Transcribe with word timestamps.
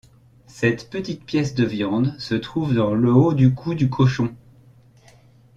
Cette 0.47 0.89
petite 0.89 1.23
pièce 1.25 1.53
de 1.53 1.63
viande 1.63 2.15
se 2.17 2.33
trouve 2.33 2.73
dans 2.73 2.95
le 2.95 3.13
haut 3.13 3.35
du 3.35 3.53
cou 3.53 3.75
du 3.75 3.87
cochon. 3.87 4.35